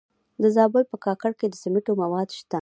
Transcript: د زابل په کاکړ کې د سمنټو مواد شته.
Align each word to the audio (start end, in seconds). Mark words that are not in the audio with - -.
د 0.41 0.43
زابل 0.55 0.83
په 0.91 0.97
کاکړ 1.05 1.31
کې 1.39 1.47
د 1.49 1.55
سمنټو 1.63 1.93
مواد 2.01 2.29
شته. 2.37 2.59